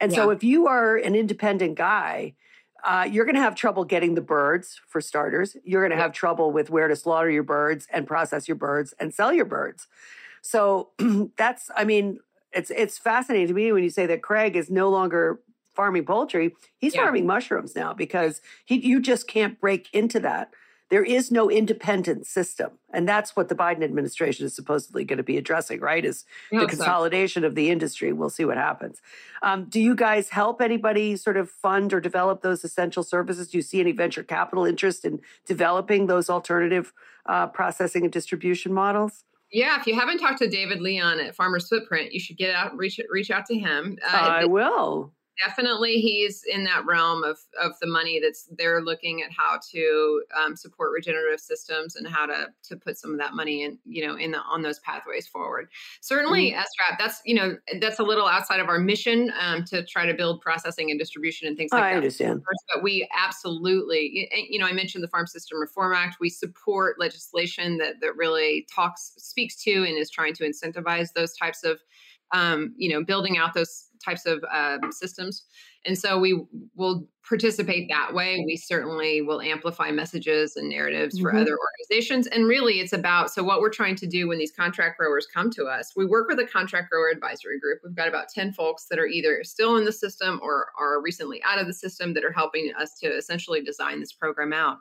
[0.00, 0.16] And yeah.
[0.16, 2.34] so if you are an independent guy,
[2.84, 5.56] uh, you're going to have trouble getting the birds for starters.
[5.64, 8.92] You're going to have trouble with where to slaughter your birds and process your birds
[9.00, 9.88] and sell your birds.
[10.44, 10.90] So
[11.36, 12.20] that's, I mean,
[12.52, 15.40] it's it's fascinating to me when you say that Craig is no longer
[15.74, 17.02] farming poultry; he's yeah.
[17.02, 20.52] farming mushrooms now because he you just can't break into that.
[20.90, 25.24] There is no independent system, and that's what the Biden administration is supposedly going to
[25.24, 25.80] be addressing.
[25.80, 26.04] Right?
[26.04, 27.48] Is the consolidation so.
[27.48, 28.12] of the industry?
[28.12, 29.00] We'll see what happens.
[29.42, 33.48] Um, do you guys help anybody sort of fund or develop those essential services?
[33.48, 36.92] Do you see any venture capital interest in developing those alternative
[37.26, 39.24] uh, processing and distribution models?
[39.54, 42.76] Yeah, if you haven't talked to David Leon at Farmers Footprint, you should get out,
[42.76, 43.96] reach reach out to him.
[44.04, 49.22] Uh, I will definitely he's in that realm of of the money that's they're looking
[49.22, 53.34] at how to um, support regenerative systems and how to to put some of that
[53.34, 55.68] money in you know in the on those pathways forward.
[56.00, 56.60] Certainly mm-hmm.
[56.60, 60.14] SRAP that's you know that's a little outside of our mission um, to try to
[60.14, 61.96] build processing and distribution and things like I that.
[61.96, 62.42] understand.
[62.72, 66.16] But we absolutely you know I mentioned the Farm System Reform Act.
[66.20, 71.34] We support legislation that that really talks speaks to and is trying to incentivize those
[71.36, 71.80] types of
[72.32, 75.44] um, you know building out those types of um, systems.
[75.86, 76.42] And so we
[76.74, 78.42] will participate that way.
[78.44, 81.24] We certainly will amplify messages and narratives mm-hmm.
[81.24, 82.26] for other organizations.
[82.26, 85.50] And really, it's about so what we're trying to do when these contract growers come
[85.52, 87.80] to us, we work with a contract grower advisory group.
[87.82, 91.42] We've got about 10 folks that are either still in the system or are recently
[91.44, 94.78] out of the system that are helping us to essentially design this program out.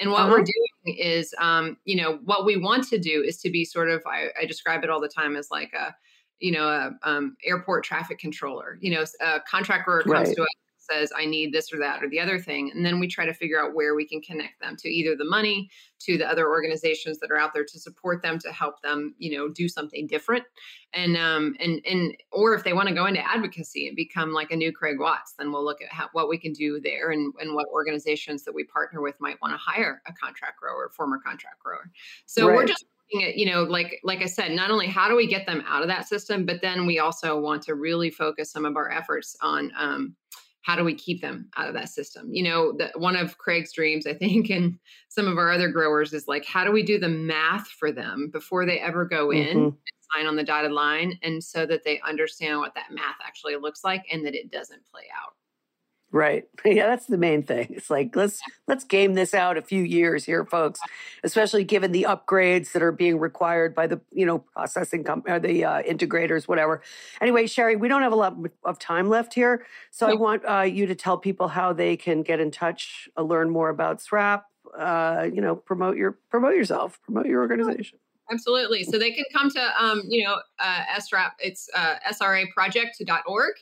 [0.00, 0.30] And what uh-huh.
[0.30, 3.88] we're doing is, um, you know, what we want to do is to be sort
[3.88, 5.94] of, I, I describe it all the time as like a,
[6.40, 8.78] you know, a um, airport traffic controller.
[8.80, 10.36] You know, a contractor comes right.
[10.36, 10.48] to us
[10.90, 13.34] says i need this or that or the other thing and then we try to
[13.34, 15.68] figure out where we can connect them to either the money
[15.98, 19.36] to the other organizations that are out there to support them to help them you
[19.36, 20.44] know do something different
[20.92, 24.50] and um and and or if they want to go into advocacy and become like
[24.50, 27.32] a new craig watts then we'll look at how, what we can do there and,
[27.40, 31.18] and what organizations that we partner with might want to hire a contract grower former
[31.24, 31.90] contract grower
[32.26, 32.56] so right.
[32.56, 35.26] we're just looking at you know like like i said not only how do we
[35.26, 38.64] get them out of that system but then we also want to really focus some
[38.64, 40.14] of our efforts on um,
[40.62, 43.72] how do we keep them out of that system you know the, one of craig's
[43.72, 46.98] dreams i think and some of our other growers is like how do we do
[46.98, 49.64] the math for them before they ever go in mm-hmm.
[49.64, 49.74] and
[50.14, 53.84] sign on the dotted line and so that they understand what that math actually looks
[53.84, 55.34] like and that it doesn't play out
[56.14, 56.44] Right.
[56.64, 57.66] Yeah, that's the main thing.
[57.70, 60.80] It's like let's let's game this out a few years here, folks.
[61.22, 65.38] Especially given the upgrades that are being required by the you know processing com- or
[65.38, 66.80] the uh, integrators, whatever.
[67.20, 70.60] Anyway, Sherri, we don't have a lot of time left here, so I want uh,
[70.62, 74.42] you to tell people how they can get in touch, uh, learn more about SRAP.
[74.76, 77.98] Uh, you know, promote your promote yourself, promote your organization.
[78.30, 78.84] Absolutely.
[78.84, 83.52] So they can come to, um, you know, uh, SRAP, it's uh, sraproject.org.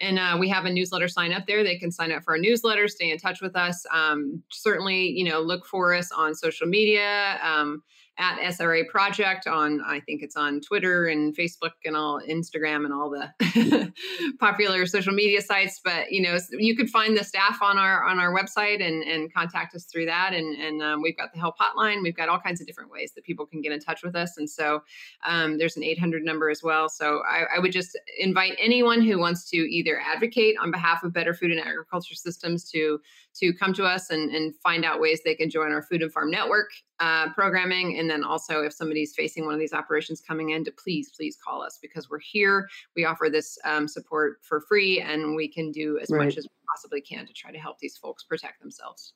[0.00, 1.62] And uh, we have a newsletter sign up there.
[1.62, 3.84] They can sign up for our newsletter, stay in touch with us.
[3.92, 7.38] Um, certainly, you know, look for us on social media.
[7.42, 7.82] Um,
[8.18, 12.92] at SRA Project on, I think it's on Twitter and Facebook and all Instagram and
[12.92, 13.92] all the
[14.40, 15.80] popular social media sites.
[15.82, 19.32] But you know, you could find the staff on our on our website and and
[19.32, 20.34] contact us through that.
[20.34, 22.02] And and um, we've got the help hotline.
[22.02, 24.36] We've got all kinds of different ways that people can get in touch with us.
[24.36, 24.82] And so
[25.24, 26.88] um, there's an 800 number as well.
[26.88, 31.12] So I, I would just invite anyone who wants to either advocate on behalf of
[31.12, 33.00] better food and agriculture systems to
[33.40, 36.12] to come to us and, and find out ways they can join our food and
[36.12, 36.70] farm network
[37.00, 37.98] uh, programming.
[37.98, 41.36] And then also, if somebody's facing one of these operations coming in, to please, please
[41.36, 42.68] call us because we're here.
[42.96, 46.24] We offer this um, support for free and we can do as right.
[46.24, 49.14] much as we possibly can to try to help these folks protect themselves.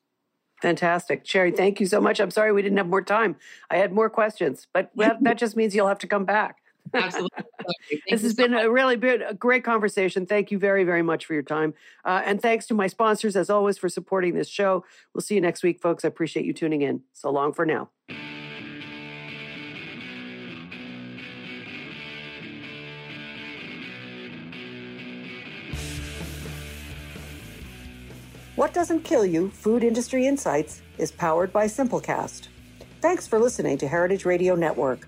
[0.61, 1.25] Fantastic.
[1.25, 2.21] Sherri, thank you so much.
[2.21, 3.35] I'm sorry we didn't have more time.
[3.69, 6.62] I had more questions, but that just means you'll have to come back.
[6.93, 7.43] Absolutely.
[8.09, 8.65] this has so been much.
[8.65, 10.25] a really been a great conversation.
[10.25, 11.73] Thank you very, very much for your time.
[12.05, 14.85] Uh, and thanks to my sponsors, as always, for supporting this show.
[15.13, 16.05] We'll see you next week, folks.
[16.05, 17.01] I appreciate you tuning in.
[17.13, 17.89] So long for now.
[28.55, 32.49] What Doesn't Kill You Food Industry Insights is powered by Simplecast.
[33.01, 35.07] Thanks for listening to Heritage Radio Network